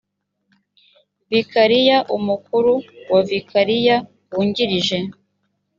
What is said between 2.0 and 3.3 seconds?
umukuru wa